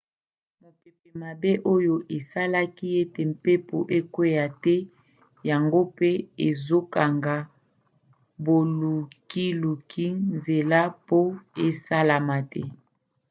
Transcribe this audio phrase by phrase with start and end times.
[0.61, 4.75] mopepe mabe oyo esalaki ete mpepo ekwea te
[5.49, 6.11] yango mpe
[6.47, 7.35] ezokanga
[8.45, 11.19] bolukiluki nzela po
[11.67, 12.63] esalama te